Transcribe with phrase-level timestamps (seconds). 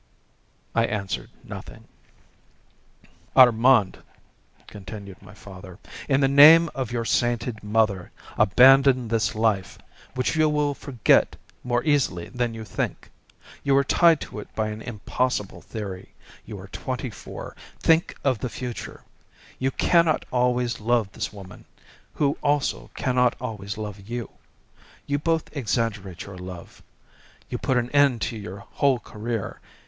[0.73, 1.87] I answered nothing.
[3.35, 3.99] "Armand,"
[4.65, 5.77] continued my father,
[6.09, 9.77] "in the name of your sainted mother, abandon this life,
[10.15, 13.11] which you will forget more easily than you think.
[13.63, 16.15] You are tied to it by an impossible theory.
[16.47, 19.03] You are twenty four; think of the future.
[19.59, 21.63] You can not always love this woman,
[22.15, 24.31] who also can not always love you.
[25.05, 26.81] You both exaggerate your love.
[27.51, 29.61] You put an end to your whole career.